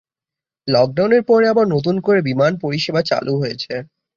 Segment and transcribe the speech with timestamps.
[0.67, 3.73] লকডাউনের পরে আবার নতুন করে বিমান পরিষেবা চালু হয়েছে।